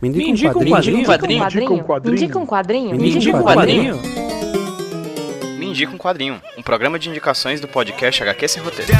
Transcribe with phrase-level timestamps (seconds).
[0.00, 0.96] Me indica um quadrinho.
[0.96, 2.10] Me indica um quadrinho.
[2.10, 2.96] Me indica um quadrinho.
[2.96, 4.00] Me indica um quadrinho.
[5.58, 6.42] Me indica um quadrinho.
[6.56, 8.90] Um programa de indicações do podcast HQ Sem Roteiro.